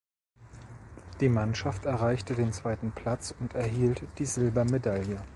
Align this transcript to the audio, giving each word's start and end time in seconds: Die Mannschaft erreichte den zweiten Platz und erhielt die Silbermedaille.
Die 1.19 1.29
Mannschaft 1.29 1.85
erreichte 1.85 2.33
den 2.33 2.53
zweiten 2.53 2.91
Platz 2.91 3.35
und 3.39 3.53
erhielt 3.53 4.01
die 4.17 4.25
Silbermedaille. 4.25 5.21